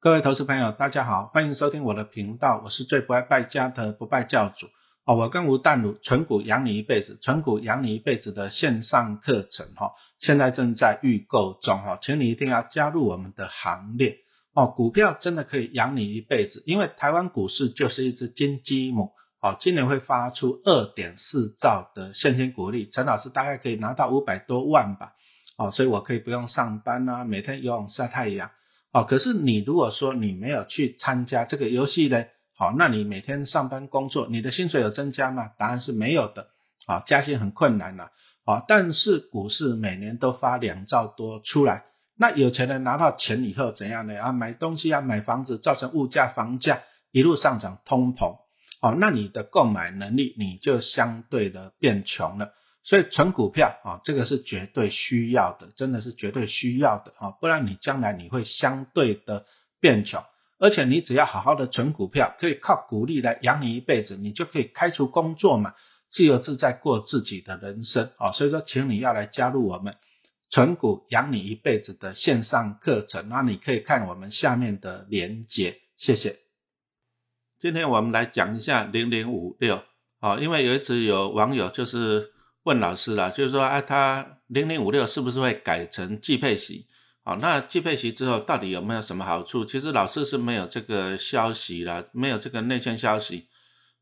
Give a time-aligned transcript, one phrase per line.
[0.00, 4.68] 各位投资朋友，大家好，欢迎收听我的频道，我是最不爱败家的不败教主
[5.04, 5.16] 哦。
[5.16, 9.90] 我跟吴淡如存股养你一辈子，存股养你一辈子的线上课程哈，
[10.20, 14.18] 现在正在预购中哈，请你一定要加入我们的行列
[14.54, 14.68] 哦。
[14.68, 19.10] 股票真的可以养你一辈子，因为台湾股市就是一只金鸡母
[19.42, 25.14] 哦，今年会发出二点四兆的现金股利，陈老师大概可以拿到五百多万吧
[25.56, 28.52] 哦，所以我可以不用上班啊，每天游泳晒太阳。
[28.92, 32.24] 哦，可是你如果说你没有去参加这个游戏呢，
[32.56, 35.50] 好，那你每天上班工作，你的薪水有增加吗？
[35.58, 36.48] 答案是没有的，
[36.86, 38.10] 啊，加薪很困难了，
[38.46, 41.84] 啊，但是股市每年都发两兆多出来，
[42.16, 44.18] 那有钱人拿到钱以后怎样呢？
[44.18, 46.80] 啊，买东西啊，买房子，造成物价、房价
[47.12, 48.38] 一路上涨，通膨，
[48.80, 52.52] 哦，那你的购买能力你就相对的变穷了。
[52.88, 59.44] 所以存股票啊，这个是绝对需要的，真的是绝对需要的啊，不然你将来你会相对的
[59.78, 60.24] 变穷，
[60.58, 65.74] 而且你只要好好的存股票，可以靠股利来养你一辈子，你就可以开除工作嘛，
[66.10, 68.32] 自由自在过自己的人生啊。
[68.32, 69.96] 所以说，请你要来加入我们
[70.48, 76.38] 存股养你一辈子的线上课程，那你可以看我们下面的连接，谢谢。
[77.60, 79.82] 今天我们来讲一下零零五六
[80.20, 82.32] 啊，因为有一次有网友就是。
[82.68, 86.86] 问老师啦，就是说，啊，他零零五六是不是会改成季配息？
[87.24, 89.64] 好，那季配息之后到底有没有什么好处？
[89.64, 93.48] 其实老师是没有这个消息啦，没有这个内线消息。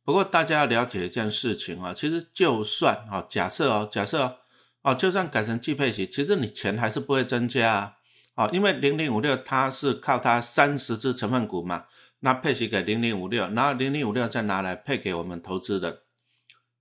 [0.04, 4.36] 不过大家要了解一件事情啊，其实就算啊，假设哦，假设
[4.82, 7.92] 哦，就算改成季配息，其实你钱还是不会增加啊，
[8.34, 11.84] 啊，因为零零五六它是靠它三十只成分股嘛，
[12.20, 16.02] 那配息给零零五六，然后零零五六再拿来配给我们投资的。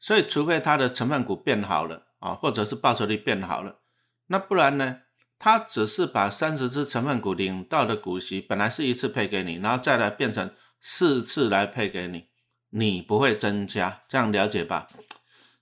[0.05, 3.79] 所以，除非它的成分股变好了啊，或者是报酬率变好了，
[4.27, 4.99] 那不然呢？
[5.39, 12.27] 它只是把三十只成分股领到的股息，本来是一次配给你，然后再来变成四次来配给你，
[12.69, 14.85] 你不会增加，这样了解吧？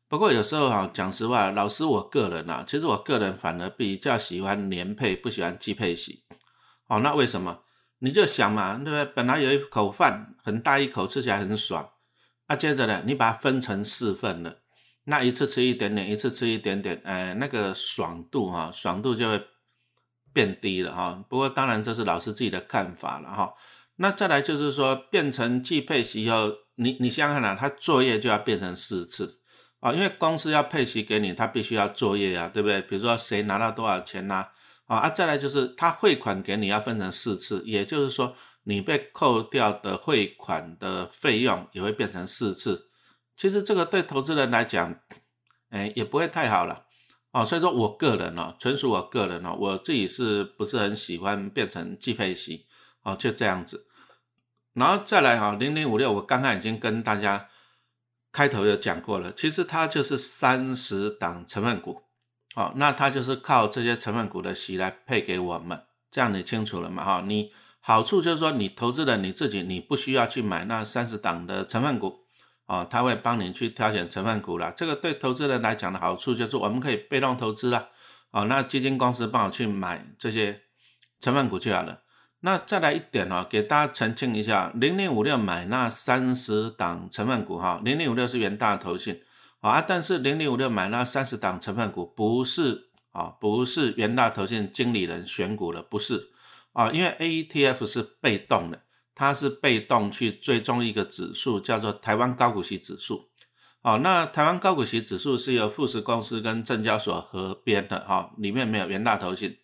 [0.10, 6.26] 不过有时候哈，讲实话，老师我个人啊，其实我个人反而比较喜欢年配，不喜欢季配息。
[6.88, 7.64] 哦，那为什么？
[8.00, 9.06] 你就想嘛，对不对？
[9.06, 11.90] 本来有一口饭很大一口，吃起来很爽。
[12.54, 14.60] 那接着呢，你把它分成四份了，
[15.06, 19.44] 那一次吃一点点，一次吃一点点，哎，那个爽度哈，爽度就会
[20.32, 21.26] 变低了哈。
[21.28, 23.56] 不过当然这是老师自己的看法了哈。
[23.96, 29.40] 那再来就是说，变成季配息以后，你你想想看啊，他作业就要变成四次
[29.80, 32.80] 啊，因为公司要配息给你，他必须要作业呀，对不对？
[32.84, 34.50] 比如说谁拿到多少钱呐，
[34.86, 38.36] 啊啊，再来就是他汇款给你要分成四次，也就是说。
[38.66, 42.90] 你被扣掉的汇款的费用也会变成四次，
[43.36, 45.02] 其实这个对投资人来讲，
[45.70, 46.86] 哎，也不会太好了
[47.32, 47.44] 哦。
[47.44, 52.66] 所以说我个人呢，纯属我个人呢，我自己是不是很喜欢变成季配息
[53.02, 53.86] 哦，就这样子。
[54.72, 57.50] 然后再来哈，零零五六，我刚刚已经跟大家
[58.32, 62.02] 开头有讲过了，其实它就是三十档成分股，
[62.56, 67.04] 哦，那它就是靠这些成分股的息来配给我们，这样你清楚了吗？
[67.04, 67.52] 哈，你。
[67.86, 72.22] 好处就是说，你投资的你自己，你不需要去买那三十档的成分股，
[72.66, 74.72] 啊，他会帮你去挑选成分股了。
[74.72, 77.90] 这个对投资人来讲的好处就是，我们可以被动投资了，
[78.32, 80.62] 啊，那基金公司帮我去买这些
[81.20, 82.00] 成分股就好了。
[82.40, 89.22] 那再来一点哦，给大家澄清一下，零零五六买那三十档成分股哈，零零五六是元大投信
[89.60, 96.30] 啊，但是零零五六买那三十档成分股不是啊，不是元大投信经理人选股的，不是。
[96.74, 98.84] 啊，因为 A E T F 是被动的，
[99.16, 103.30] 它是被动去追踪一个指数，叫做台湾高股息指数。
[103.82, 109.58] 哦，那台湾高股息指数是由富时公司跟证交所合编的，哈，里面没有元大投信。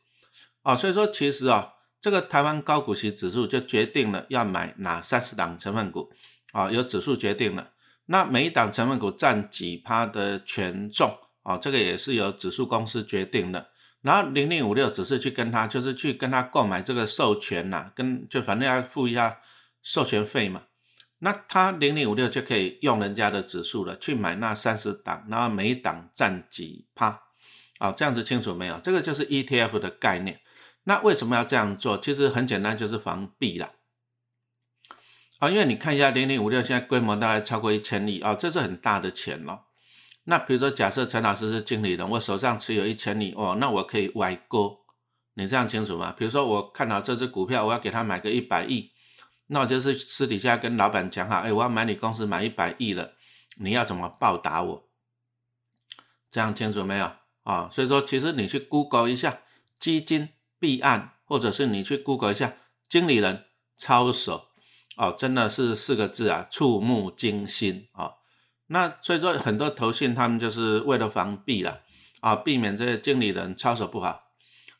[0.61, 6.11] 哦，所以说其实啊，这个台湾高股息指数就决定了要买哪三十档成分股，
[6.51, 7.71] 啊，由指数决定了。
[8.07, 13.69] 那每一档成分股占几趴的权重，啊，这个也是由指数公司决定的。
[14.01, 19.39] 然后零零五六只是去跟他，就是去跟他购买这个授权呐，跟就反正要付一下
[19.81, 20.63] 授权费嘛。
[21.19, 27.23] 那他零零五六就可以用人家的指数了，去买那三十档，然后每一档占几趴，
[27.79, 28.79] 啊，这样子清楚没有？
[28.79, 30.39] 这个就是 ETF 的概念。
[30.85, 31.97] 那为什么要这样做？
[31.97, 33.73] 其实很简单，就是防弊了。
[35.39, 39.65] 啊，因为你看一下零零五六现在规模大概超过一千亿啊，这是很大的钱了。
[40.29, 44.79] 那比如说，假设陈老师是经理人，我手上持有一千亿哦，那我可以歪钩，
[45.33, 46.13] 你这样清楚吗？
[46.15, 48.91] 比如说，我看到这只股票，我要给他买个一百亿，
[49.47, 53.13] 那我就是私底下跟老板讲好，哎，我要买你公司买一百亿了，
[53.55, 54.87] 你要怎么报答我？
[56.29, 57.11] 这样清楚没有
[57.41, 57.67] 啊？
[57.73, 59.41] 所以说，其实你去 Google 一下
[59.79, 60.29] 基金
[60.59, 62.55] 弊案，或者是你去 Google 一下
[62.87, 63.45] 经理人，
[63.75, 64.49] 操守
[64.95, 68.18] 哦，真的是四个字啊，触目惊心啊。
[68.71, 71.81] 那所以说很多投信他们就是为了防避了
[72.21, 74.23] 啊，避免这些经理人操守不好，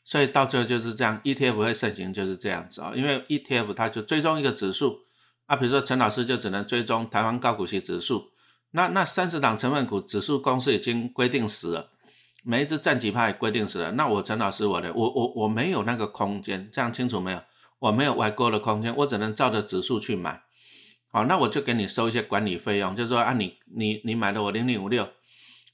[0.04, 5.00] 所以到最后就是这样，ETF 会盛行就是这样子啊，因为 ETF 它就追踪一个指数
[5.46, 8.30] 啊，比如说陈老师就只能追踪台湾高股息指数，
[8.70, 11.90] 那那三十档成分股指数公司已经规定死了，
[12.44, 17.42] 每一只占几派规定死了，那我陈老师我的我我我没有那个空间，这样清楚没有？
[17.80, 20.42] 我没有外购的空间，我只能照着指数去买。
[21.12, 25.10] 好，那我就给你收一些管理费用，就说啊，你你你买的我零零五六，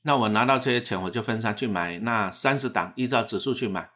[0.01, 3.91] 那我拿到这些钱，我就分散去买那三十档，依照指数去买，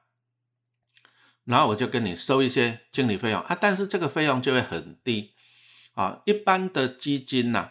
[1.47, 5.33] 然后我就跟你收一些经理费用啊，但是这个费用就会很低
[5.95, 6.21] 啊。
[6.27, 7.71] 一般的基金呐，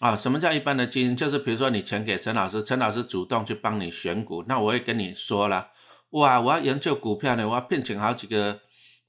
[0.00, 1.16] 啊，什么叫一般的基金？
[1.16, 5.70] 就是比如说你钱给陈老师，陈老师主动去帮你选股，那我会跟你说了，
[6.10, 8.60] 哇，我要研究股票呢，我要聘请好几个。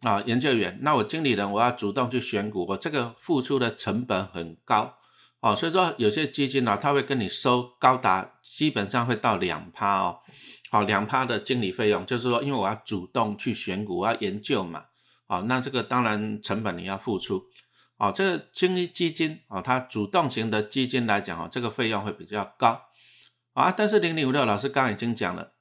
[0.02, 4.98] 啊，研究员，那我经理人我要主动去选股，我这个付出的成本很高
[5.42, 10.20] 哦，所以说有些基金呢，他会跟你收高达基本上会到两趴哦，
[10.72, 14.86] 好两趴的经理费用，就是说因为我要主动去选股，我要研究嘛，
[15.28, 17.44] 好，那这个当然成本你要付出，
[17.98, 22.82] 哦，这个经理基金啊，它主动型的基金来讲哦，这个费用会比较高
[23.54, 25.52] 啊，但是零零五六老师刚刚已经讲了。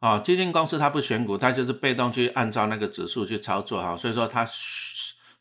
[0.00, 4.48] 啊，基金公司它不选股，它就是被动去按照那个指数去操作哈，所以说它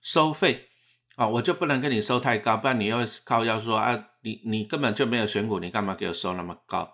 [0.02, 0.68] 收费
[1.16, 6.94] 啊，我就不能跟你收太高，不然你又靠要说啊，你你根本就没有选股，你干嘛给我收那么高？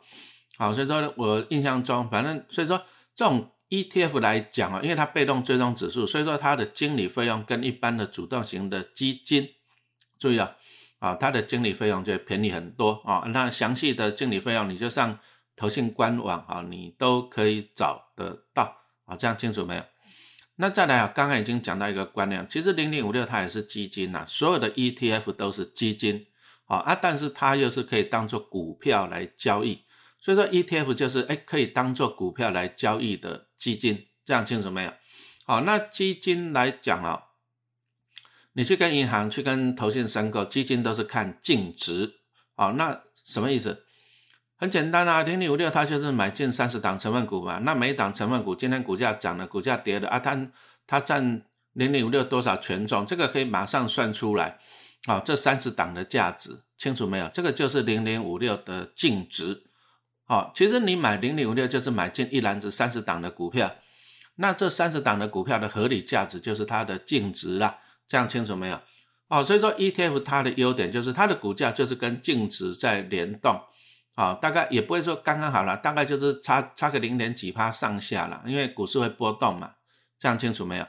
[0.60, 2.80] 好，所以说我印象中，反正所以说
[3.16, 9.50] 这种 ETF 来讲啊，因为它被动追踪指数，所以说它的经理费用跟一般的主动型的基金，
[10.20, 10.56] 注意啊，
[11.00, 13.24] 啊，它的经理费用就便宜很多啊。
[13.30, 15.18] 那详细的经理费用你就上。
[15.56, 19.84] 投信官网啊，你都可以找得到啊，这样清楚没有？
[20.58, 26.28] 那再来啊，刚刚已经讲到一个观念，其实零零五六它也是基金呐，所有的 ETF 都是基金
[26.66, 29.84] 啊啊，但是它又是可以当做股票来交易，
[30.20, 34.94] 所以说 ETF 就是哎可以当做股票来交易的基金，这样清楚没有？
[35.46, 37.24] 好，那基金来讲啊，
[38.54, 42.20] 你去跟银行去跟投信申购，基金都是看净值
[42.56, 43.85] 啊，那什么意思？
[44.58, 50.50] 很简单啊，零零五六它就是买进三十档成分股嘛，那每一档成分股今天股价涨了，股价跌了啊，它
[50.88, 51.42] 它占
[51.74, 54.58] 零零五六多少权重，这个可以马上算出来，
[55.08, 57.28] 啊，这三十档的价值清楚没有？
[57.34, 59.64] 这个就是零零五六的净值，
[60.24, 63.76] 好，其实你买零零五六就是买进一篮子三十档的股票，
[64.36, 68.80] 那这三十档的股票的合理价值就是它的净值了，这样清楚没有？
[69.28, 73.60] 哦，所以说 ETF 它的优点就是它的股价就是跟净值在联动。
[74.16, 79.74] 啊，大概也不会说刚刚好了，大概就是差差个零点几趴上下了，因为股市会波动嘛，
[80.18, 80.88] 这样清楚没有？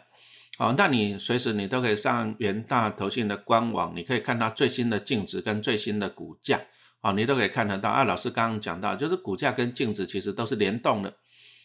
[0.56, 6.60] 好，那你随时你都可以上元大投信的官网，你可以看到最新的净值跟最新的股价，
[7.02, 7.90] 好，你都可以看得到。
[7.90, 11.12] 啊，老师刚刚讲到，就是股价跟净值其实都是联动的，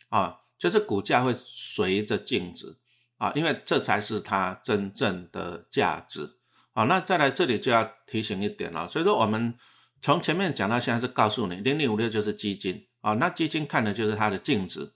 [0.09, 2.79] 啊，就是股价会随着净值，
[3.19, 6.27] 啊，因为这才是它真正的价值。
[6.73, 9.55] 好，那再来这里就要提醒一点了，所以说我们。
[10.01, 14.91] 从前面讲到现在是告诉你，零零五六就是基金啊，那基金看的就是它的净值，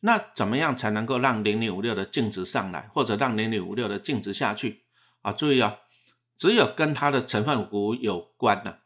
[0.00, 4.82] 那怎么样才能够让零零五六的净值上来，或者让零零五六的净值下去
[5.22, 5.32] 啊？
[5.32, 5.78] 注意啊，
[6.36, 8.80] 只有跟它的成分股有关的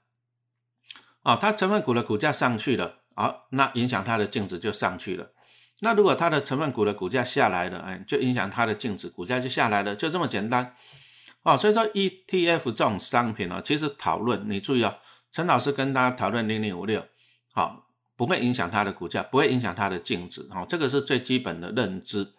[1.22, 5.32] 啊，它成分股的股价上去了啊，那影响它的净值就上去了。
[5.80, 10.76] 那如果它的成分股的股价下来了，哎，就影响它的净值，股价就下来了，就这么简单
[11.42, 11.56] 啊。
[11.56, 14.96] 所以说 ETF 这种商品呢，其实讨论你注意啊。
[15.32, 17.04] 陈老师跟大家讨论零零五六，
[17.52, 22.32] 好，不会影响它的股价，不会影响它的净值，好，这个是最基本的认知，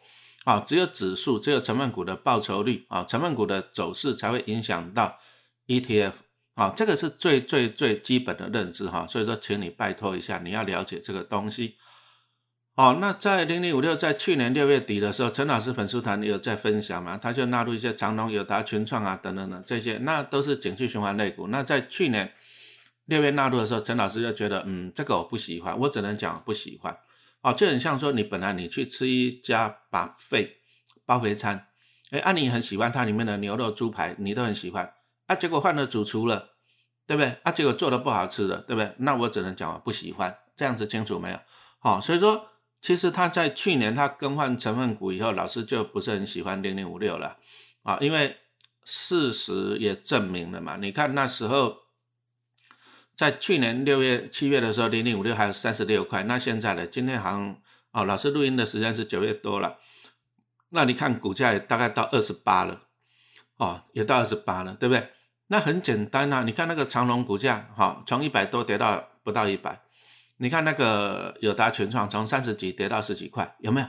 [0.46, 5.20] 啊，只有指数，只有成分股的报酬率，啊，成分股的走势才会影响到
[5.68, 6.14] ETF，
[6.56, 11.76] 啊，这个是最最最基本的认知，哈，所以说，请你拜托一下，你要了解这个东西，
[12.76, 22.34] 好，那在零零五六在去年六月底的时候，陈老师粉丝团有在分享嘛，他就纳入一些长隆、友达、群创啊等等的这些，那都是景气循环类股，那在去年。
[23.08, 26.98] 六月纳入的时候，陈老师就觉得，嗯，这个我不喜欢，我只能讲不喜欢，
[27.42, 30.58] 哦，就很像说你本来你去吃一家把费
[31.06, 31.68] 包肥餐，
[32.12, 34.94] 哎，啊你很喜欢它里面的牛肉猪排，你都很喜欢，
[35.28, 36.50] 啊，结果换了主厨了，
[37.06, 37.38] 对不对？
[37.44, 38.94] 啊，结果做的不好吃的，对不对？
[38.98, 41.40] 那我只能讲不喜欢，这样子清楚没有？
[41.80, 42.50] 好，所以说
[42.82, 47.38] 其实他在去年他更换成分股以后，老师就不是很喜欢零零五六了，
[47.84, 48.36] 啊，因为
[48.84, 51.87] 事实也证明了嘛，你看那时候。
[53.18, 56.22] 在去年六月、七月的时候，零零五六还有三十六块。
[56.24, 56.86] 那现在呢？
[56.86, 57.58] 今天好像
[57.92, 59.80] 哦，老师录音的时间是九月多了。
[60.70, 62.84] 那你看股价也大概到二十八了。
[63.56, 65.10] 哦，也到二十八了，对不对？
[65.48, 69.82] 那很简单啊，你看那个长隆股价，哈，从一百多跌到不到一百。
[70.38, 73.88] 你看那个友达全创从三十几跌到十几块，有没有？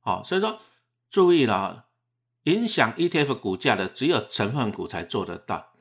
[0.00, 0.60] 好，所以说
[1.08, 1.84] 注意了，
[2.42, 5.74] 影响 ETF 股价的只有成分股才做得到。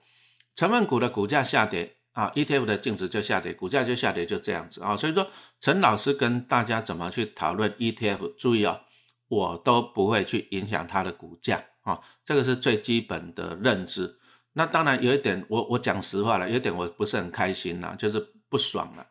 [0.53, 4.96] 成分股的股价下跌啊，ETF 的净值就下跌，股价就下跌，就这样子啊。
[4.96, 5.27] 所以说
[5.60, 8.82] 陈老师跟大家怎么去讨论 ETF，注意哦，
[9.27, 14.17] 我都不会去影响它的股价啊，这个是最基本的认知。
[14.53, 19.08] 那当然有一点，我我讲实话了，有点我不是很开心呐，就是不爽了。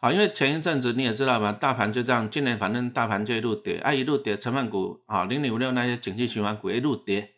[0.00, 7.32] 好，因为前一阵子你也知道嘛，大盘就这样，今年反正大盘就一路跌，啊一路跌，成分股啊零零五六那些景气循环股一路跌，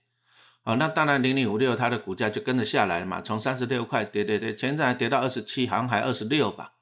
[0.62, 6.74] 好，那当然零零五六它的股价就跟着下来了嘛，从三十六块跌跌跌，前阵还跌到二十七，好像还二十六吧。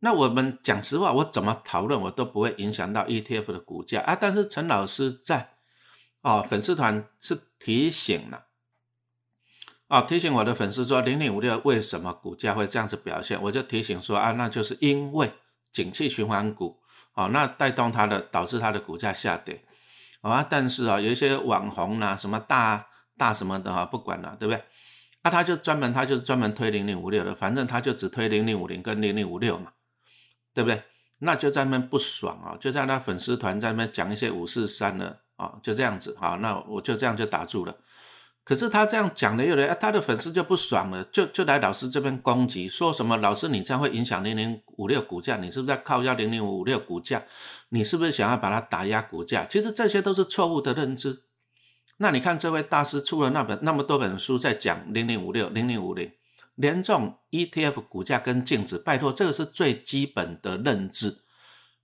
[0.00, 4.16] 那我们讲实话，我怎么讨论我都不会影响到 ETF 的股价啊。
[4.18, 5.50] 但是陈老师在
[6.22, 8.46] 啊粉丝团是提醒了。
[9.88, 13.42] 啊，提醒我的粉丝说，零零五六为什么股价会这样子表现？
[13.42, 15.32] 我就提醒说啊，那就是因为
[15.72, 16.78] 景气循环股，
[17.12, 19.64] 啊，那带动它的，导致它的股价下跌，
[20.20, 22.86] 啊，但是啊，有一些网红啊，什么大
[23.16, 24.62] 大什么的哈，不管了，对不对？
[25.22, 29.72] 那他就专门，他就是专门推零零五六的，反正他就只推零零五零跟零零五六嘛，
[30.54, 30.82] 对不对？
[31.20, 37.76] 那就在那边不爽啊，就在那粉丝团在那边讲一些五四三的啊，就这样子啊，那我就这样就打住了。
[38.50, 47.22] 可是他这样讲的，有人他的粉丝就不爽了，就就来老师这边攻击，说什么老师你这样会影响零零五六股价，你是不是在靠幺零零五六股价？
[47.68, 49.46] 你是不是想要把它打压股价？
[49.48, 51.22] 其实这些都是错误的认知。
[51.98, 56.10] 那你看这位大师出了那本那么多本书在讲零零五六、零零五零，
[56.56, 61.18] 连这种 ETF 股价跟净值，拜托这个是最基本的认知。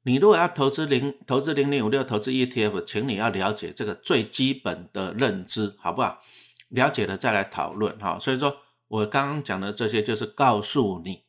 [0.02, 6.20] 你如果要投资零投资零零五六投资 ETF，请你要了解这个最基本的认知，好不好？
[6.68, 8.58] 了解了再来讨论哈，所以说
[8.88, 11.24] 我刚刚讲的这些就是告诉你，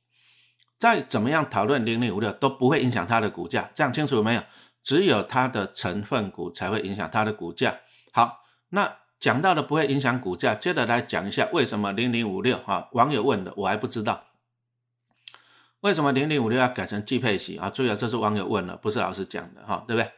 [0.79, 4.41] 再怎么样讨论零零五六都不会影响它的股价，这样清楚没有？
[4.83, 7.79] 只有它的成分股才会影响它的股价。
[8.13, 14.25] 好，那讲到的不会影响股价，接着来讲一下为什么零零五六哈，网友问的我还不知道，
[15.81, 17.69] 为什么零零五六要改成季配息啊？
[17.69, 20.11] 注意啊，这是网友问了，不是老师讲的哈，对不对？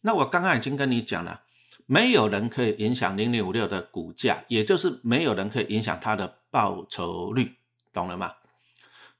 [0.00, 1.42] 那我刚刚已经跟你讲了。
[1.86, 7.54] 没有人可以影响零零五六的股价，也就是没有人可以影响它的报酬率，
[7.92, 8.34] 懂了吗？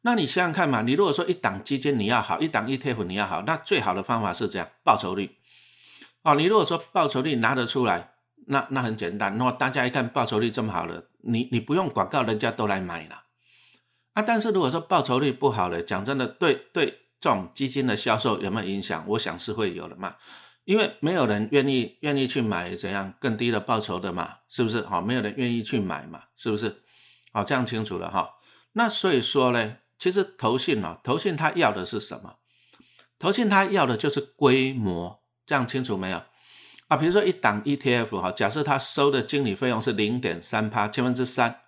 [0.02, 5.36] 那你想想看嘛，你如果说一档基金你要好，一档 ETF 你要好，那最好的方法是这样，报酬率。
[6.22, 8.12] 哦，你如果说报酬率拿得出来，
[8.46, 13.22] 那那很简单，那大家一看报酬率这么好了，你你不用广告，人家都来买了。
[14.14, 16.86] 啊，但是如果说报酬率不好了，讲真的，对对，
[17.20, 19.04] 这种基金的销售有没有影响？
[19.08, 20.16] 我想是会有的嘛。
[20.66, 24.82] 因为没有人愿意愿意去买怎样更低的报酬的嘛，是不是？
[24.82, 26.82] 好，没有人愿意去买嘛，是不是？
[27.32, 28.28] 好，这样清楚了哈。
[28.72, 32.38] 那所以说呢，其实投信哦，投信他要的是什么？
[33.16, 36.20] 投信他要的就是规模，这样清楚没有？
[36.88, 41.60] 啊，比如说一档 ETF 哈，假设他收的经理费用是零点三趴千分之三，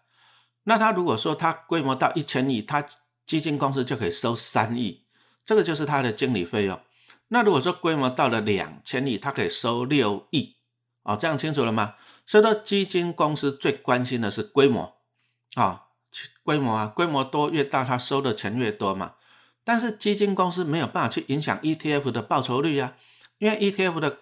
[0.65, 2.85] 那他如果说他规模到一千亿，他
[3.25, 5.05] 基金公司就可以收三亿，
[5.45, 6.81] 这个就是他的经理费用。
[7.29, 10.57] 那如果说规模到了两千亿，它可以收六亿，
[11.03, 11.95] 哦，这样清楚了吗？
[12.27, 14.97] 所以说基金公司最关心的是规模，
[15.55, 15.85] 啊，
[16.43, 19.15] 规模啊，规模多越大，它收的钱越多嘛。
[19.63, 22.95] 但是基金公司没有办法去影响 ETF 的报酬率啊，
[23.39, 24.19] 因为 ETF 的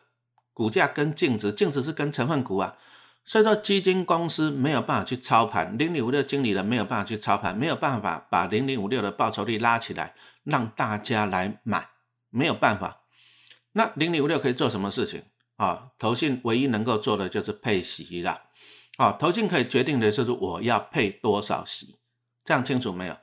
[0.53, 2.77] 股价跟净值，净值是跟成分股啊，
[3.25, 11.89] 所以说基金公司没有办法去操盘，零零五六经理人没有办法去操盘，没有办法把零零五六的报酬率拉起来，让大家来买。
[12.37, 13.01] 没有办法，
[13.73, 15.23] 那零零五六可以做什么事情
[15.57, 15.93] 啊？
[15.99, 18.43] 投信唯一能够做的就是配息了，
[18.99, 21.97] 啊，投信可以决定的就是我要配多少息，
[22.45, 23.17] 这样清楚没有？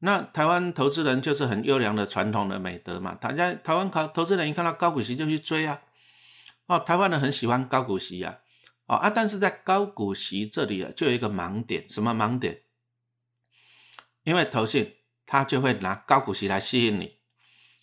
[0.00, 5.80] 那台湾投资人就是很优良的传统的美德嘛，大家台湾考投资人一看到高股息就去追啊，
[6.66, 8.38] 哦，台湾人很喜欢高股息啊，
[8.86, 12.60] 哦啊，但是在高股息这里啊，就有一个盲点，什么盲点？
[14.24, 14.94] 因为投信
[15.24, 17.17] 他就会拿高股息来吸引你。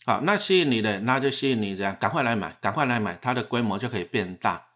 [0.05, 4.67] 好，那吸引你的，那就吸引你这样，赶快来买，赶快来买，它的规模就可以变大。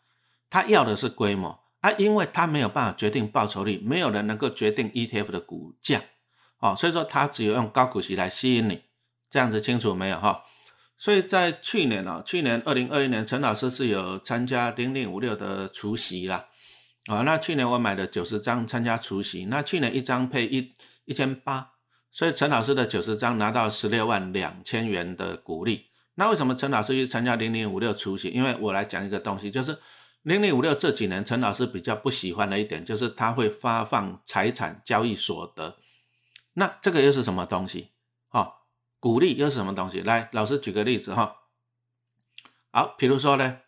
[0.49, 6.01] 他要的是规模啊，因为他没有办法决定报酬率，没有人能够决定 ETF 的股价，
[6.57, 8.85] 哦，所以说他只有用高股息来吸引你，
[9.29, 10.43] 这样子清楚没有哈？
[10.97, 16.47] 所以在去年哦，去年二零二一年，陈老师是有参加零零五六的除息啦，
[17.05, 20.73] 啊，那去年我买了九十张参加除息，那去年一张配一
[21.05, 21.73] 一千八。
[22.11, 25.87] 所以陈老师的九十张拿到十六万两千元的股利。
[26.15, 28.29] 那为什么陈老师去参加零零五六出席？
[28.29, 29.77] 因为我来讲一个东西，就是
[30.23, 35.77] 零零五六这几年陈老师比较不喜欢的一点就是他会发放财产交易所得，
[36.53, 37.91] 那这个又是什么东西？
[38.31, 38.53] 哦，
[38.99, 40.01] 股利又是什么东西？
[40.01, 41.35] 来，老师举个例子哈。
[42.71, 43.59] 好，比如说呢，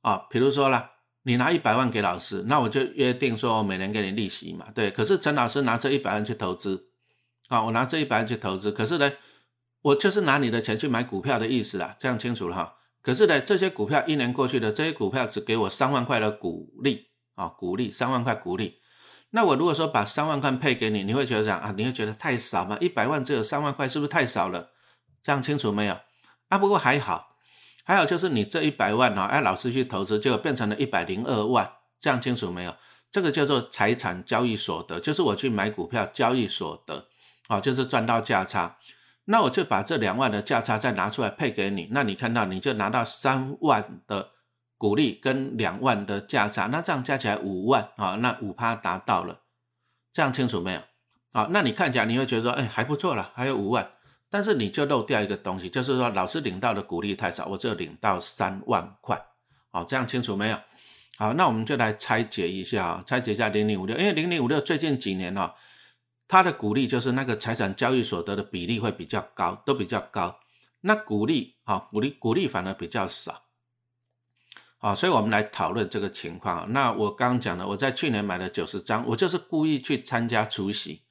[0.00, 0.90] 啊，比如说啦，
[1.22, 4.90] 你拿一百万给老师，那我就约定说我每年给你利息嘛，对。
[4.90, 6.88] 可是陈老师拿这一百万去投资，
[7.52, 9.12] 啊，我拿这一百万去投资，可是呢，
[9.82, 12.76] 我就是拿你的钱去买股票的意思啦，这样清楚了哈。
[13.02, 18.78] 可是呢，这些股票一年过去了，这些股票只给我三万块的股利啊，股利三万块股利。
[19.32, 22.78] 那我如果说把三万块配给你，你会觉得讲啊，你会觉得太少吗？
[22.80, 24.70] 一百万只有三万块，是不是太少了？
[25.22, 25.98] 这样清楚没有？
[26.48, 27.36] 啊，不过还好，
[27.84, 32.74] 还有就是你这一百万啊，哎，老师去投资，就变成了一百零二万，这样清楚没有？
[33.10, 37.08] 这个叫做财产交易所得，就是我去买股票交易所得，
[37.52, 38.78] 好，就是赚到价差。
[39.26, 44.30] 那我就把这两万的价差再拿出来配给你，那你看到你就拿到三万的
[44.78, 49.40] 股利跟两万的价差，那这样加起来五万啊，那五趴达到了，
[50.10, 50.80] 这样清楚没有？
[51.32, 53.86] 啊，那你看起来你会觉得说，哎，还不错了，还有五万，
[54.30, 59.22] 但是你就漏掉一个东西，就是说老师领到的股利太少，我只有领到三万块，
[59.70, 60.58] 好，这样清楚没有？
[61.18, 65.52] 好，那我们就来拆解一下，拆解一下零零五六，因为零零五六最近几年哦。
[66.32, 70.40] 它的股利就是那个财产交易所得的比例会比较高，都比较高。
[70.80, 73.42] 那股利啊，股利股利反而比较少。
[74.78, 76.72] 啊，所以我们来讨论这个情况。
[76.72, 81.02] 那我刚刚讲了，我在去年买了九十张，我就是故意去参加除息。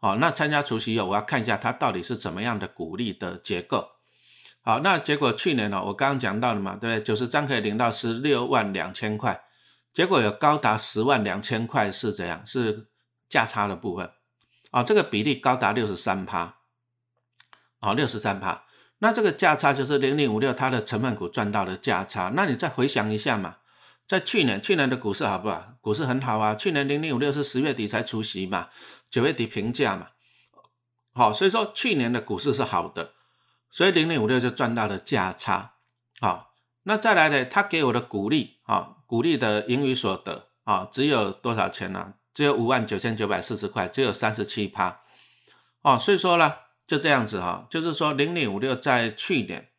[0.00, 3.86] 好，那参加除息以后，我要看一下它到底是怎么样的股利的结构。
[4.60, 7.00] 好，那结果去年呢，我刚刚讲到了嘛，对不对？
[7.00, 9.44] 九十张可以领到十六万两千块，
[9.92, 12.44] 结果有高达十万两千块是怎样？
[12.44, 12.88] 是
[13.28, 14.10] 价差的部分。
[14.74, 16.56] 啊，这个比例高达六十三趴，
[17.78, 18.64] 啊，六十三趴。
[18.98, 22.32] 那这个价差就是零零五六它的成分股赚到的价差。
[22.34, 23.58] 那你再回想一下嘛，
[24.04, 25.74] 在去年，去年的股市好不好？
[25.80, 26.56] 股市很好啊。
[26.56, 28.70] 去年零零五六是十月底才出席嘛，
[29.08, 30.08] 九月底评价嘛，
[31.12, 33.12] 好，所以说去年的股市是好的，
[33.70, 35.74] 所以零零五六就赚到了价差。
[36.18, 42.14] 好，那再来呢，他给我的股利啊，股利的盈余所得啊，只有多少钱呢？
[42.34, 45.00] 只有五万九千九百四十块，只有三十七趴。
[45.82, 46.52] 哦，所以说呢，
[46.86, 49.70] 就这样子哈，就是说零零五六在去年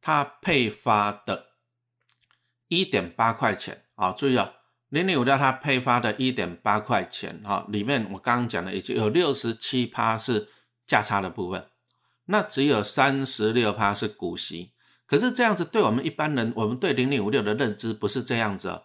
[0.00, 1.46] 它配发的
[2.66, 3.84] 一点八块钱。
[3.94, 4.52] 啊，注意啊，
[4.90, 10.48] 零零五六它配发的一点八块钱哈，里面我刚刚讲的已经有六十七趴是
[10.86, 11.68] 价差的部分，
[12.26, 14.72] 那只有三十六趴是股息，
[15.06, 18.84] 可是这样子对我们一般人，我们对零零五六的认知不是这样子哦。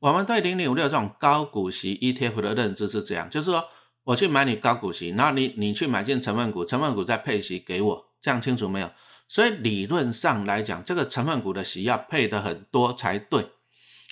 [0.00, 3.68] 我们对零零五六这种高股息 ETF 的认知是这样，就是说
[4.04, 8.88] 我去买你高股息，然后你你去买进成分股，成分股再配息给我，这样清楚没有？
[9.26, 13.50] 所以理论上来讲，这个成分股的息要配的很多才对。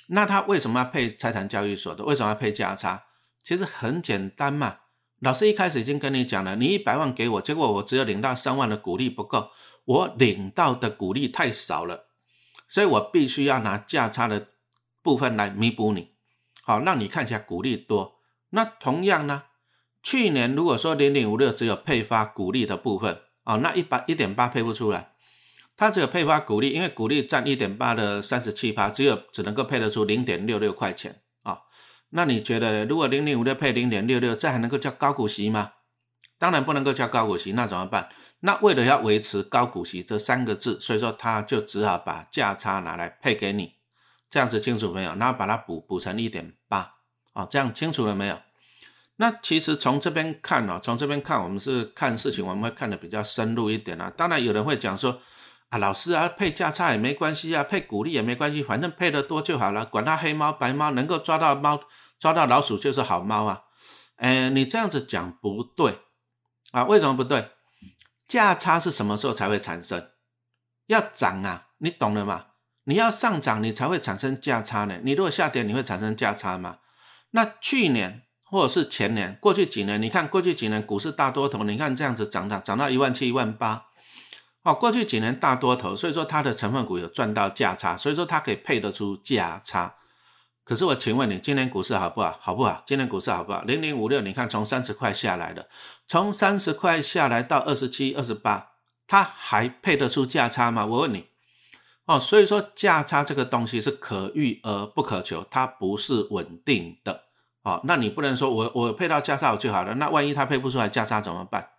[0.07, 2.03] 那他为什么要配财产交易所的？
[2.03, 3.05] 为什么要配价差？
[3.41, 4.79] 其实很简单嘛。
[5.19, 9.51] 老师一开始已经跟你讲了，你一百万给我，结果我只有领到三万的股利不够，
[9.85, 12.07] 我领到的股利太少了，
[12.67, 14.49] 所以我必须要拿价差的。
[15.07, 16.11] 部分来弥补你，
[16.63, 18.19] 好让你看起来股利多。
[18.49, 19.43] 那同样呢，
[20.03, 25.13] 去年如果说零点五六只有配发股利的部分啊，那一百一点八配不出来，
[25.77, 31.61] 它只有配发股利，因为股利占一点八的三十七趴，只有只能够配得出零点六六块钱啊。
[32.09, 35.71] 那你觉得如果零点五六配零点六六，这还能够叫高股息吗？
[36.37, 38.09] 当然不能够叫高股息，那怎么办？
[38.41, 43.76] 那为了要维持高股息这三个字，所以说他就只好把价差拿来配给你。
[44.29, 45.15] 这样子清楚没有？
[45.15, 46.95] 然后把它补补成一点八
[47.33, 48.39] 啊，这样清楚了没有？
[49.17, 54.11] 那其实从这边看哦，从这边看，我们是看事情，我们会看的比较深入一点啊。
[54.15, 55.19] 当然有人会讲说
[55.69, 61.79] 啊，老师啊，配价差也没关系啊，配股利也没关系，反正配的多就好了，管它黑猫白猫，能够抓到猫
[62.19, 63.63] 抓到老鼠就是好猫啊。
[64.17, 65.99] 哎，你这样子讲不对
[66.71, 66.83] 啊？
[66.83, 67.51] 为什么不对？
[68.27, 70.09] 价差是什么时候才会产生？
[70.87, 72.45] 要涨啊，你懂了吗？
[72.87, 74.99] 你要上涨，你才会产生价差呢。
[75.03, 76.77] 你如果下跌，你会产生价差吗？
[77.31, 83.87] 那去年或者是前年，过去几年，你看过去几年股市大多头，你看这样子涨到涨到一万七、一万八，
[84.63, 89.95] 哦，过去几年大多头，所以说它的成分股有赚到价差，所以说它可以配得出价差。
[90.63, 92.37] 可是我请问你，今年股市好不好？
[92.41, 92.83] 好不好？
[92.87, 93.63] 今年股市好不好？
[93.63, 95.67] 零零五六，你看从三十块下来的，
[96.07, 98.69] 从三十块下来到二十七、二十八，
[99.05, 100.85] 它还配得出价差吗？
[100.85, 101.27] 我问你。
[102.07, 107.25] 哦，所以说价差这个东西是可遇而不可求，它不是稳定的。
[107.63, 111.69] 哦，那你不能说我我配到价差就好了，那万一它配不出来价差怎么办？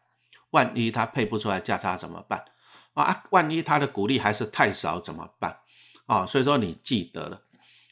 [0.50, 2.44] 万一它配不出来价差怎么办？
[2.92, 5.60] 啊，万一它的股利还是太少怎么办？
[6.04, 7.40] 啊，所以说你记得了。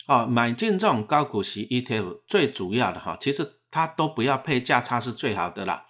[0.06, 5.85] 哦，买进这种高股息 ETF 最主要的哈，其实它都不要配价差是最好的啦。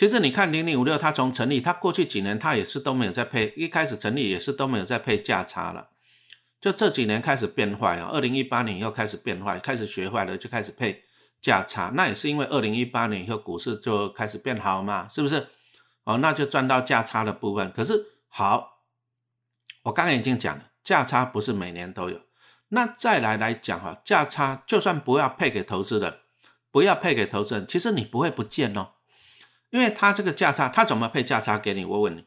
[0.00, 5.90] 其实你看零零五六，它从成立，它过去几年它也是都没有在配，一开始成立也是都没有在配价差了，
[6.58, 11.04] 就这几年开始变坏啊，二零一八年又开始变坏，开始学坏了就开始配
[11.38, 15.48] 价差，那也是因为二零一八年以后股市就开始变好嘛，是不是？
[16.04, 17.70] 哦，那就赚到价差的部分。
[17.70, 18.78] 可是好，
[19.82, 22.22] 我刚刚已经讲了，价差不是每年都有。
[22.68, 26.20] 那再来来讲哈，价差就算不要配给投资人，
[26.70, 28.92] 不要配给投资人，其实你不会不见哦。
[29.70, 31.84] 因为它这个价差，它怎么配价差给你？
[31.84, 32.26] 我问你，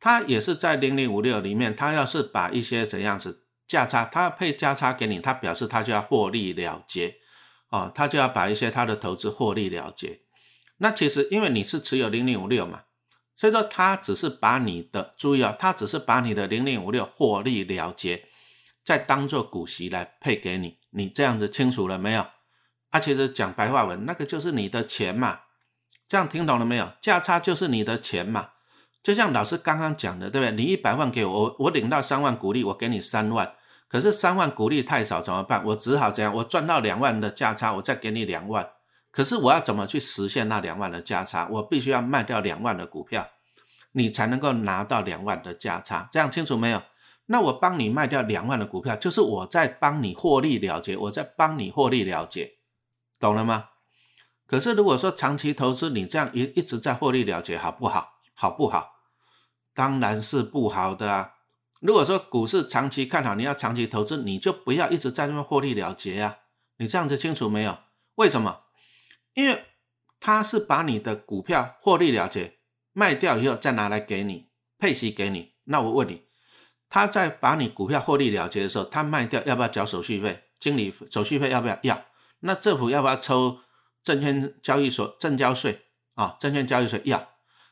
[0.00, 7.16] 它也是在零零五六里面，它要是把一些怎样子价差，它配价差给你，它表示它就要获利了结，
[7.68, 10.20] 哦，它就要把一些它的投资获利了结。
[10.78, 12.84] 那其实因为你是持有零零五六嘛，
[13.36, 18.28] 所以说它只是把你的注意啊，它只是把你的零零五六获利了结，
[18.84, 22.26] 再当做股息来配给你，你这样子清楚了没有？
[22.90, 25.40] 啊，其实讲白话文，那个就是你的钱嘛。
[26.08, 26.92] 这样听懂了没有？
[27.00, 28.50] 价差就是你的钱嘛，
[29.02, 30.52] 就像老师刚刚讲的，对不对？
[30.56, 33.54] 你一百万给我，我领到三万股利，我给你三万，
[33.88, 35.64] 可是三万股利太少怎么办？
[35.66, 36.34] 我只好怎样？
[36.34, 38.68] 我赚到两万的价差，我再给你两万。
[39.10, 41.48] 可是我要怎么去实现那两万的价差？
[41.50, 43.26] 我必须要卖掉两万的股票，
[43.92, 46.08] 你才能够拿到两万的价差。
[46.12, 46.82] 这样清楚没有？
[47.26, 52.52] 那我帮你卖掉两万的股票，就是我在帮你获利了结，我在帮你获利了结，
[53.18, 53.70] 懂了吗？
[54.46, 58.20] 可是如果说长期投资，你这样一一直在获利了结，好不好？
[58.34, 58.96] 好不好？
[59.74, 61.34] 当然是不好的啊！
[61.80, 66.38] 如果说股市长期看好，你要长期投资，你就不要一直在那边获利了结啊！
[66.76, 67.78] 你这样子清楚没有？
[68.14, 68.62] 为什么？
[69.34, 69.64] 因为
[70.20, 72.58] 他是把你的股票获利了结
[72.92, 75.54] 卖掉以后，再拿来给你配息给你。
[75.64, 76.22] 那我问你，
[76.88, 80.44] 他在把你股票获利了结的时候，他卖掉要不要缴手续费？
[80.58, 81.78] 经理手续费要不要？
[81.82, 82.02] 要。
[82.40, 83.58] 那政府要不要抽？
[84.06, 85.80] 证券交易所证交税
[86.14, 87.18] 啊，证券交易税要，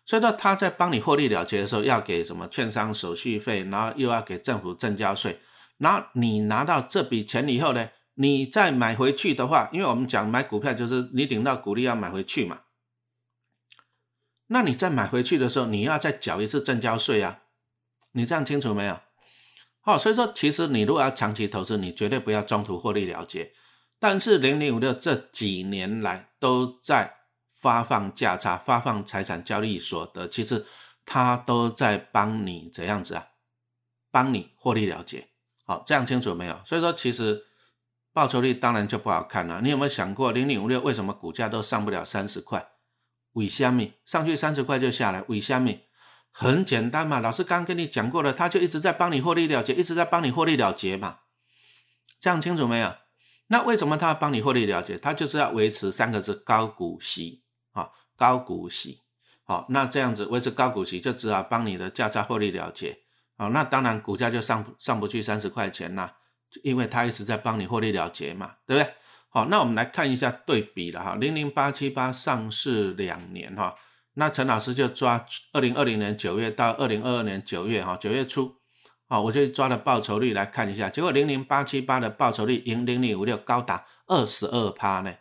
[0.04, 5.38] 所以说他在帮你获利了结的时候，要给什么券商手续费，然后又要给政府证交税，
[5.78, 12.62] 然后你拿到这笔钱以后呢，你再买回去的话，因为我们讲买股票就是你领到股利要买回去嘛，
[14.48, 17.42] 那你再买回去的时候，你要再缴一次证交税啊，
[18.10, 18.98] 你这样清楚没有？
[19.82, 23.52] 好，所以说其实你如果要长期投资，你绝对不要中途获利了结。
[24.06, 27.14] 但是零零五六这几年来都在
[27.58, 30.66] 发放价差、发放财产交易所得，其实
[31.06, 33.28] 它都在帮你怎样子啊？
[34.10, 35.28] 帮你获利了结。
[35.64, 36.60] 好，这样清楚没有？
[36.66, 37.46] 所以说，其实
[38.12, 39.62] 报酬率当然就不好看了。
[39.62, 42.72] 你有没有想过，零零五六为什么股价都上不了三十块？
[43.32, 45.80] 尾虾米上去三十块就下来，尾虾米
[46.30, 47.20] 很简单嘛。
[47.20, 51.20] 老师刚跟你讲过了，他就一直在帮你获利了结，一直在帮你获利了结嘛。
[52.20, 52.94] 这样清楚没有？
[53.54, 54.98] 那为什么他要帮你获利了结？
[54.98, 59.02] 他就是要维持三个字高股息啊，高股息。
[59.44, 62.98] 好，那这样子维持高股息，就只好帮你的价差获利了结。
[63.38, 66.16] 好，那当然股价就上上不去三十块钱啦，
[66.64, 68.92] 因为他一直在帮你获利了结嘛，对不对？
[69.28, 73.76] 好，那我们来看一下对比了哈，零零八七八上市两年哈，
[74.14, 78.56] 那陈老师就抓二零二零年九月到二零二二年九月哈，九月初。
[79.14, 85.14] 好，我就抓了报酬率来看一下，结果零零八七八的报酬率赢零零五六高达二十二趴呢。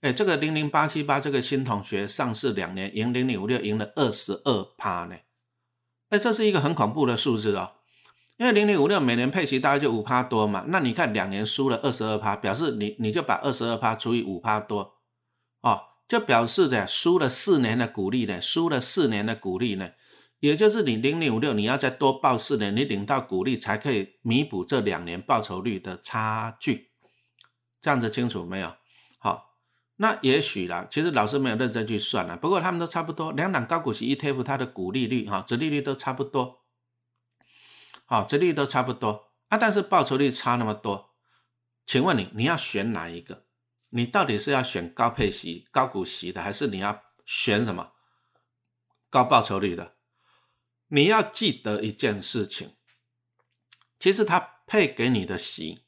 [0.00, 5.14] 哎，这个零零八七八这个新同学上市两年赢零零五六赢了二十二趴呢。
[6.08, 7.74] 哎，这是一个很恐怖的数字哦。
[8.38, 14.94] 因为零零五六每年配息大概就五趴多嘛，那你看两年输了二十二趴，表示你你就把二十二趴除以五趴多，
[15.60, 19.90] 哦，就表示的输了四年的股利呢，输了四年的股利呢。
[20.42, 26.90] 也就是你零零五六，你要再多报四年，你领到股利才可以弥补这两年报酬率的差距，
[27.80, 28.74] 这样子清楚没有？
[29.20, 29.54] 好，
[29.98, 36.64] 那也许啦，其实老师没有认真去算了，不过他们都差不多，两档高股息 ETF 它的股利率哈，折利率都差不多，
[38.04, 41.10] 好，折利率都差不多啊，但是报酬率差那么多，
[41.86, 43.44] 请问你你要选哪一个？
[43.90, 47.92] 你到底是要选高配息、高股息的，还是你要选什么
[49.08, 49.91] 高报酬率的？
[50.94, 52.72] 你要记得一件事情，
[53.98, 55.84] 其实它配给你的息，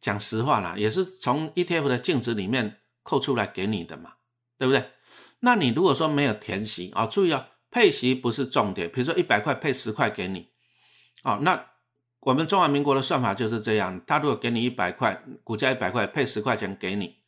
[0.00, 4.14] 讲实话啦，也是从 ETF 的净值里面扣出来给你的嘛，
[4.58, 4.90] 对不对？
[5.38, 8.90] 那你如果说没有填息啊，注意啊，配息不是重点。
[8.90, 10.50] 比如说一百块配十块给你，
[11.22, 11.70] 哦，那
[12.18, 17.20] 我们中华民国的算法就是这样，他如果给你一百块，股价一百块配十块钱给你，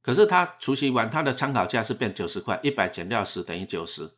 [0.00, 4.12] 可是他除息完，他的参考价是变九十块，一百减掉十等于九十，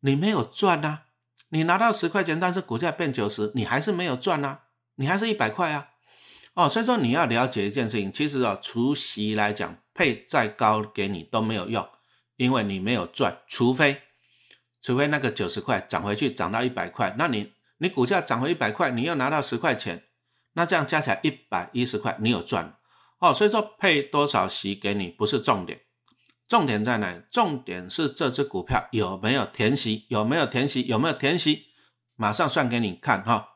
[0.00, 1.06] 你没有赚啊。
[1.52, 4.60] 你拿到十块钱，但是股价变九十，你还是没有赚啊，
[4.94, 5.90] 你还是一百块啊。
[6.54, 11.86] 哦，所以说你要了解一件事情，其实啊，除息来讲，配再高给你都没有用，
[12.36, 14.00] 因为你没有赚，除非
[14.80, 20.04] 除非那个九十块涨回去涨到一百块，那你你股价涨回一百块，你又拿到十块钱，
[20.54, 22.76] 那这样加起来一百一十块，你有赚
[23.18, 23.34] 哦。
[23.34, 25.82] 所以说配多少息给你不是重点，
[26.52, 27.18] 重点在哪？
[27.30, 31.68] 重点是这只股票有没有填息，有没有填息，有没有填息，
[32.14, 33.54] 马上算给你看哈。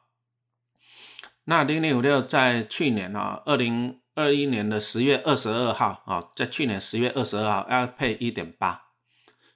[1.45, 8.85] 那零零五六在去年啊，二零二一年的十月二十二号啊，在去年十月二十二号要配一点八，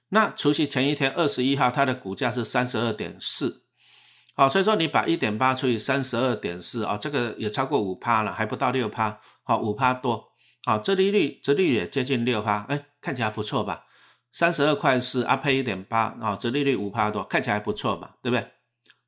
[0.09, 3.63] 那除夕前一天二十一号，它的股价是三十二点四，
[4.35, 10.30] 好，所以说你把一点八除以三十二点四啊，这个也超过五趴了，还不到六趴，好，五趴多，
[10.63, 13.85] 好，这利率，折率也接近六趴，哎，看起来不错吧？
[14.31, 18.51] 三十二块四啊，配一点八啊，这利率五趴多，看起来不错嘛，对不对？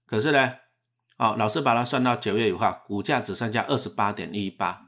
[0.05, 0.55] 可是呢？
[1.17, 4.87] 哦，老师把它算到九月五号，股价只剩下二十八点一八。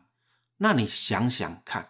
[0.57, 1.89] 那你想想看，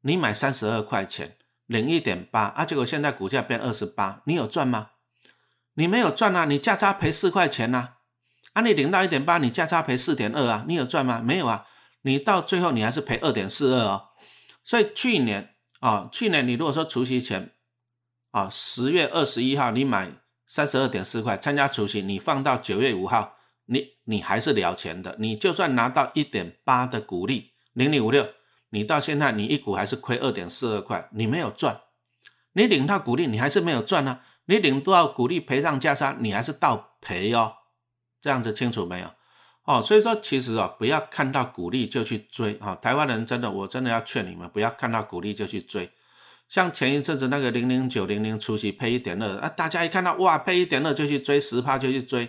[0.00, 1.36] 你买三十二块钱，
[1.66, 4.90] 领一点八啊，结果现在股价变二十八，你有赚吗？
[5.74, 7.94] 你没有赚啊，你价差赔四块钱呐。
[8.52, 11.20] 啊，你领到一点八，你价差赔四点二啊，你有赚吗？
[11.22, 11.64] 没有啊，
[12.02, 14.08] 你到最后你还是赔二点四二哦。
[14.62, 17.52] 所以去年啊，去年你如果说除夕前
[18.30, 20.12] 啊，十月二十一号你买
[20.46, 23.36] 三十二点四块参加除夕，你放到九月五号。
[23.66, 28.28] 你你还是了钱的，你就算拿到一点八的股利，零零五六，
[28.70, 31.80] 你到现在你一股还是亏二点四二块，你没有赚，
[32.54, 37.54] 你领到股利你还是没有赚呢，你领到股利赔上加差，你还是倒赔哦，
[38.20, 39.14] 这样子清楚没有？
[39.64, 45.90] 哦，所以说其实哦，不要看到股利就去追啊，台湾人真的，我真的要劝你们不要看到股利就去追，
[46.48, 52.28] 像前一阵子那个零零九零零出息赔一点二啊，大家一看到哇配一点二就去追十趴就去追。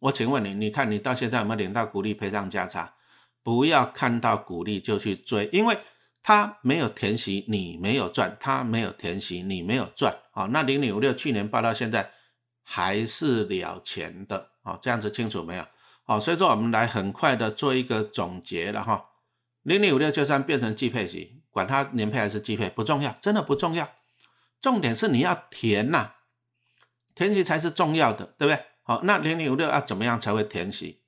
[0.00, 2.94] 我请问你，你看你到现在有没有领到股利赔偿价差？
[3.42, 5.78] 不要看到股利就去追，因为
[6.22, 10.14] 它没有填息，你没有赚；它没有填息，你没有赚。
[10.32, 12.10] 好，那零零五六去年报到现在
[12.62, 14.50] 还是了钱的。
[14.62, 15.64] 好，这样子清楚没有？
[16.08, 19.10] 好，所以说我们来很快的做一个总结了哈。
[19.60, 23.86] 零零五六就算变成季配息，管它年配还是季配不重要，真的不重要。
[24.58, 26.12] 重点是你要填呐，
[27.14, 28.64] 填息才是重要的，对不对？
[28.84, 31.02] 好，那零零五六要怎么样才会填息？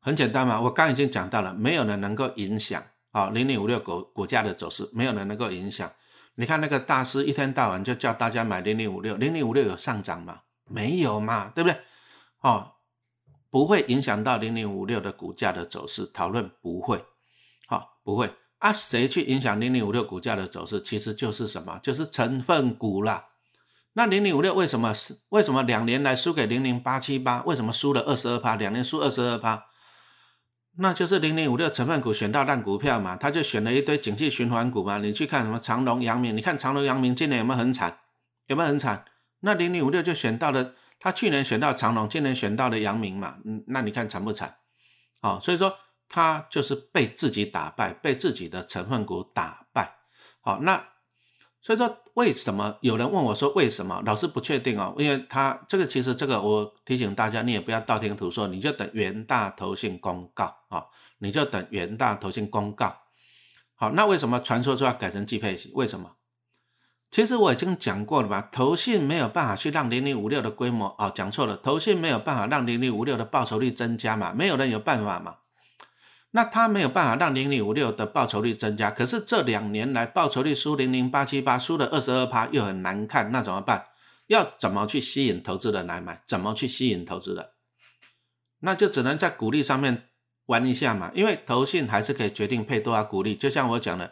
[0.00, 5.90] 很简单嘛，我刚已经讲到了，没有人能够影响啊零零五六股股价的走势，没有人能够影响。
[6.34, 10.42] 你看那个大师一天到晚就叫大家买零零五六，零零五六有上涨吗？
[10.68, 11.80] 没有嘛，对不对？
[12.40, 12.71] 哦，
[13.52, 17.04] 不会影响到零零五六的股价的走势，讨论不会，
[17.66, 18.72] 好，不会啊？
[18.72, 20.80] 谁去影响零零五六股价的走势？
[20.80, 21.78] 其实就是什么？
[21.82, 23.26] 就是成分股啦。
[23.92, 27.42] 那零零五六为什么是为什么两年来输给零零八七八？
[27.42, 28.56] 为什么输了二十二趴？
[28.56, 29.66] 两年输二十二趴，
[30.78, 33.16] 那就是零零五六成分股选到烂股票嘛？
[33.18, 34.96] 他就选了一堆景气循环股嘛？
[34.96, 36.34] 你去看什么长隆、阳明？
[36.34, 37.98] 你看长隆、阳明今年有没有很惨？
[38.46, 39.04] 有没有很惨？
[39.40, 43.38] 那零零五六就选到了，他去年选到长隆，今年选到了阳明嘛？
[43.44, 44.56] 嗯，那你看惨不惨？
[45.20, 45.76] 好，所以说
[46.08, 49.96] 他就是被自己打败，被自己的成分股打败。
[50.40, 50.88] 好，那。
[51.64, 54.02] 所以说，为什么有人问我说为什么？
[54.04, 60.84] 老师不确定哦，因为他这个其实这个我提醒大家，你也不要道听途说，你就等元大投信公告啊，
[61.18, 62.92] 你就等元大投信公告。
[63.76, 65.70] 好，那为什么传说说要改成季配息？
[65.74, 66.16] 为什么？
[67.12, 75.36] 其实我已经讲过了吧，投信没有办法去让零零五六的规模哦，讲错了，投信没有办法让零零五六的报酬率增加嘛，没有人有办法嘛。
[76.30, 83.88] 那他没有办法让零零五六的报酬率增加，可是这两年来报酬率输零零八七八，输了二十二趴，又很难看，那怎么办？
[84.28, 86.22] 要怎么去吸引投资人来买？
[86.26, 87.46] 怎么去吸引投资人？
[88.60, 90.04] 那就只能在股利上面
[90.46, 93.36] 玩一下嘛，因为投信还是可以决定配多少股利。
[93.36, 94.10] 就像我讲的，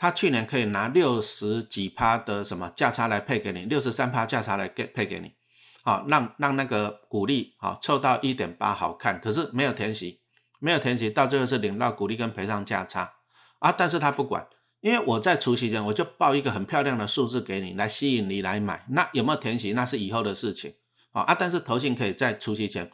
[0.00, 5.34] 他去年可以拿六十几趴的什么价差来配给你，六十三趴价差来给配给你，
[5.82, 10.18] 好让让那个股利好凑到一点八好看，可是没有填息。
[10.62, 13.14] 没有填息，到最后是领到股利跟赔偿价差
[13.60, 13.72] 啊！
[13.72, 14.46] 但是他不管，
[14.80, 18.84] 因为我在除夕前我就报一个很漂亮的数字给你，来吸引你来买。
[18.90, 20.74] 那有没有填息，那是以后的事情
[21.12, 21.22] 啊！
[21.22, 22.90] 啊，但是投信可以在除夕前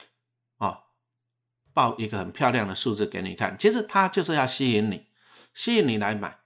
[0.58, 0.78] 啊
[1.74, 5.06] 报一个很漂亮的数字给你看，其实他就是要吸引你，
[5.52, 6.38] 吸引你来买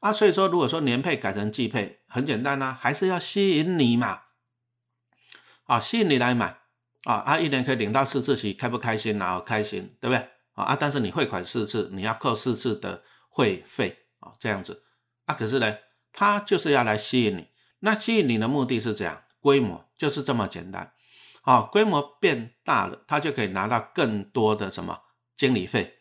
[0.00, 0.12] 啊！
[0.12, 4.22] 所以说，如果说年配改成季配，很简单呐，还是要吸引你嘛，
[5.64, 6.58] 啊，吸引你来买
[7.04, 7.14] 啊！
[7.14, 9.40] 啊，一年可以领到四次息，开不开心啊？
[9.40, 10.28] 开心，对不对？
[10.54, 14.84] 啊，但是你汇款四次，你要扣四次的会费啊，这样子
[15.26, 15.76] 啊，可是呢，
[16.12, 17.48] 他就是要来吸引你，
[17.80, 20.92] 那吸引你的目的是这样，规模就是这么简单，
[21.42, 25.00] 啊，规模变大了，他就可以拿到更多的什么
[25.36, 25.98] 经理费，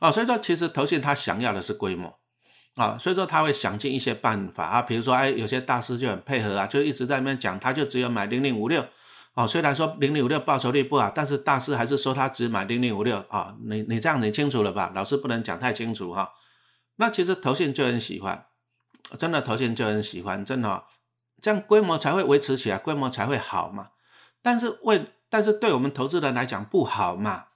[0.00, 2.17] 哦，所以说其实投信他想要的是规模
[2.78, 8.86] 啊，所以说他会想尽一些办法啊，比如说哎，有些大师就很配合啊，就一直在那边讲，他就只有买零零五六
[9.34, 14.92] 啊，虽然说零零五六报酬率不好，但是大师还是说他只买零零五六啊，你你这样你清楚了吧？
[14.94, 16.30] 老师不能讲太清楚哈。
[16.96, 18.46] 那其实投信就很喜欢，
[19.18, 20.84] 真的投信就很喜欢，真的
[21.42, 23.88] 这样规模才会维持起来，规模才会好嘛。
[24.40, 27.46] 但是为但是对我们投资人来讲不好嘛。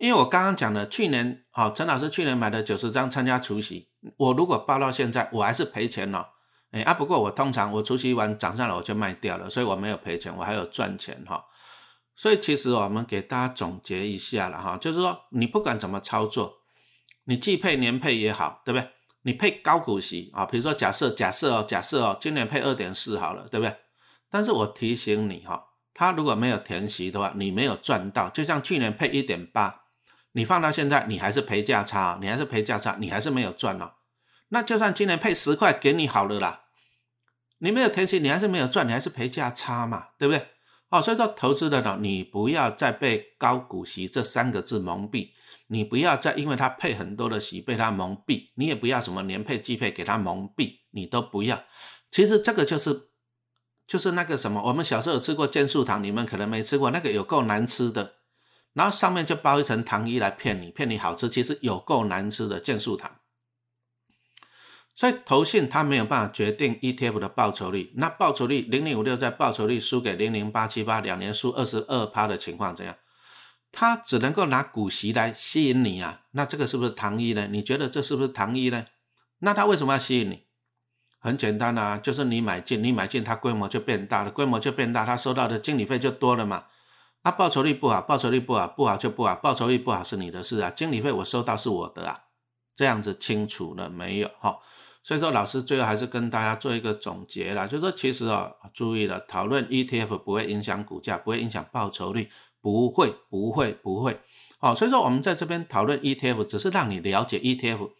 [0.00, 6.26] 因为我刚刚讲的，去年啊，陈老师去年买的九十张参加除夕，我如果报到现在，我还是赔钱了。
[6.70, 11.44] 哎啊，不过我通常我除夕完涨上来我就卖掉了，所以我没有赔钱，我还有赚钱哈。
[12.16, 16.60] 所以其实我们给大家总结一下了哈，就是说你不管怎么操作，
[17.24, 18.88] 你季配年配也好，对不对？
[19.24, 23.76] 你配高股息啊，比如说假设假设哦，假设哦，今年配二点四好了，对不对？
[24.30, 29.79] 但是我提醒你哈，它如果没有填息的话，你没有赚到，就像去年配一点八。
[30.32, 33.94] 你放到现在，你还是赔价差，你还是赔价差，你还是没有赚哦。
[34.48, 36.64] 那就算今年配十块给你好了啦，
[37.58, 40.46] 你没有填息，你还是没有赚，你还是赔价差嘛，对不对？
[40.90, 45.30] 哦，所以说投资的呢，你不要再被高股息这三个字蒙蔽，
[45.68, 51.62] 你不要再因为它配很多的息被它蒙蔽，你也不要什么年配季配给它蒙蔽，你都不要。
[52.10, 53.08] 其实这个就是
[53.86, 58.14] 就是那个什么，我们小时候吃过健素糖，你们可能没吃过，那个有够难吃的。
[58.72, 63.18] 然后上面就包一层糖衣来骗你，骗你好吃，其实有够难吃的健素糖。
[64.94, 72.94] 所以投信它没有办法决定 ETF 的报酬率，那报酬率零零五六在报酬率输给零零八七八两年输二十二趴的情况怎样？
[73.72, 77.46] 它只能够拿股息来吸引你啊，那这个是不是糖衣呢？
[77.46, 78.86] 你觉得这是不是糖衣呢？
[79.38, 80.44] 那它为什么要吸引你？
[81.18, 86.64] 很简单啊，就是你买进，你买进它规模就变大了，规模就变大，它收到的经理费就多了嘛。
[87.22, 92.18] 啊，报酬率不好，报酬率不好，不好就不好，报酬率不好是你的事啊，经理费我收到是我的啊，
[92.74, 94.30] 这样子清楚了没有？
[94.38, 94.58] 哈，
[95.02, 102.30] 所以说老师最后还是跟大家做一个总结啦，就是说其实啊，注意了，讨论 ETF 不会影响股价，不会影响报酬率，
[102.62, 104.18] 不会，不会，不会，
[104.58, 107.90] 好，所以说我们在这边讨论 ETF，只是让你了解 ETF，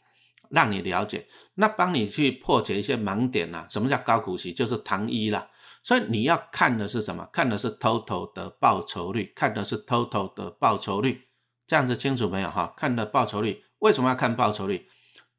[0.49, 5.47] 让你了解，那帮你去破解一些盲点呐，什么叫高股息，就是糖衣啦。
[5.83, 7.29] 所以你要看的是什么？
[7.33, 11.29] 看的是 total 的报酬率，看的是 total 的报酬率，
[11.67, 12.75] 这样子清楚没有哈？
[12.77, 14.87] 看的报酬率，为什么要看报酬率？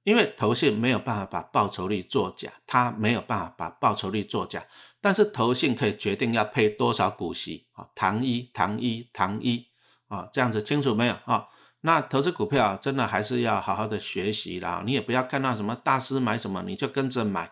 [0.04, 4.65] 因为投信没有办法把报酬率作假，它没有办法把报酬率作假，
[4.99, 9.67] 但是投信可以决定要配多少股息啊，糖一糖一糖一
[10.08, 11.47] 啊，这样子清楚没有啊？
[11.82, 17.51] 那投资股票真的还是要好好的学习啦，你也不要看到什么大师买什么你就跟着买，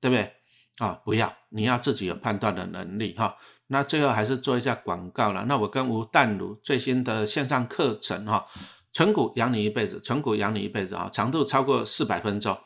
[0.00, 0.36] 对不对？
[0.80, 3.36] 啊，不要，你要自己有判断的能力哈。
[3.66, 5.44] 那最后还是做一下广告了。
[5.44, 8.46] 那我跟吴淡如最新的线上课程哈，
[8.90, 12.58] 存股养你一辈子，存股养你一辈子啊，长度超过四百分钟，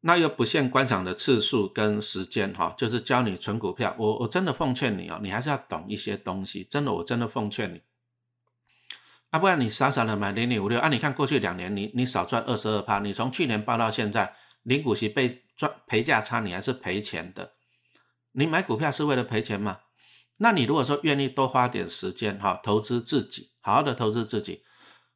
[0.00, 3.94] 那又不限观赏的次数跟时间哈，就是教你存股票。
[3.96, 7.80] 我我真的奉劝你哦，你还是要懂一些东西，真的，我真的奉劝你。
[9.30, 14.34] 啊，不然你傻傻的买零零五六啊，你看过去两年你你少赚二十二趴，你从去年报到现在。
[14.68, 17.52] 零股息被赚赔价差，你还是赔钱的。
[18.32, 19.78] 你买股票是为了赔钱吗？
[20.36, 24.62] 那你如果说愿意多花点时间哈，投资自己，好好的投资自己，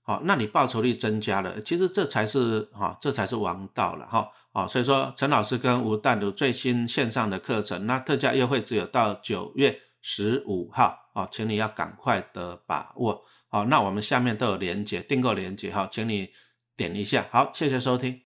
[0.03, 4.29] 好，那你报酬率增加了，其实这才是哈，这才是王道了哈。
[4.53, 13.23] 哦，所以说陈老师跟吴淡如最新线上的课程，那特价优惠只有到九月十五号哦，请你要赶快的把握。
[13.49, 16.31] 好，那我们下面都有连接订购连接哈，请你
[16.75, 17.29] 点一下。
[17.31, 18.21] 好，谢谢收听。